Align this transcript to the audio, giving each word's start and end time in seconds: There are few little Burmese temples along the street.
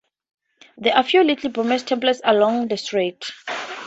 There 0.79 0.95
are 0.97 1.03
few 1.03 1.23
little 1.23 1.51
Burmese 1.51 1.83
temples 1.83 2.21
along 2.23 2.69
the 2.69 2.77
street. 2.77 3.23